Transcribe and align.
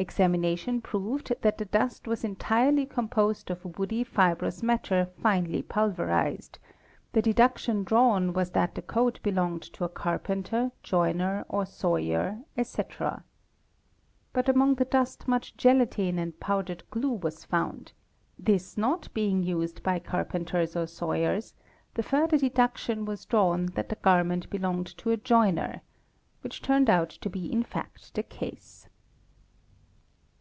Examination 0.00 0.80
proved 0.80 1.32
that 1.42 1.58
the 1.58 1.64
dust 1.64 2.06
was 2.06 2.22
entirely 2.22 2.86
composed 2.86 3.50
of 3.50 3.64
woody 3.80 4.04
fibrous 4.04 4.62
matter 4.62 5.06
finely 5.20 5.60
pulverised; 5.60 6.60
the 7.14 7.20
deduction 7.20 7.82
draw: 7.82 8.16
was 8.30 8.52
that 8.52 8.76
the 8.76 8.80
coat 8.82 9.18
belonged 9.24 9.62
to 9.62 9.82
a 9.82 9.88
carpenter, 9.88 10.70
joiner, 10.84 11.44
or 11.48 11.66
sawyer, 11.66 12.38
etc. 12.56 13.24
Bu 14.32 14.42
among 14.46 14.76
the 14.76 14.84
dust 14.84 15.26
much 15.26 15.56
gelatine 15.56 16.16
and 16.16 16.38
powdered 16.38 16.88
glue 16.92 17.14
was 17.14 17.44
found, 17.44 17.90
this 18.38 18.76
ne 18.78 18.94
being 19.14 19.42
used 19.42 19.82
by 19.82 19.98
carpenters 19.98 20.76
or 20.76 20.86
sawyers 20.86 21.54
the 21.94 22.04
further 22.04 22.38
deduction 22.38 23.04
was 23.04 23.26
draw 23.26 23.56
that 23.74 23.88
the 23.88 23.96
garment 23.96 24.48
belonged 24.48 24.96
to 24.98 25.10
a 25.10 25.16
joiner,—which 25.16 26.62
turned 26.62 26.88
out 26.88 27.10
to 27.10 27.28
be 27.28 27.52
in 27.52 27.64
fac 27.64 27.98
the 28.14 28.22
case. 28.22 28.88